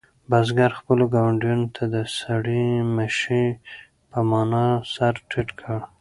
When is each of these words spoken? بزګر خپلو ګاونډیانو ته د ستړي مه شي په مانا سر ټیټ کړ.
بزګر 0.29 0.71
خپلو 0.79 1.05
ګاونډیانو 1.13 1.67
ته 1.75 1.83
د 1.93 1.95
ستړي 2.15 2.65
مه 2.95 3.07
شي 3.19 3.43
په 4.09 4.19
مانا 4.29 4.65
سر 4.93 5.15
ټیټ 5.29 5.49
کړ. 5.59 5.79